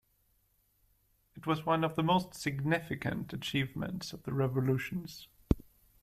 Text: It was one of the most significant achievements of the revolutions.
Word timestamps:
It 1.35 1.45
was 1.45 1.63
one 1.63 1.83
of 1.83 1.95
the 1.95 2.01
most 2.01 2.33
significant 2.33 3.33
achievements 3.33 4.13
of 4.13 4.23
the 4.23 4.33
revolutions. 4.33 5.27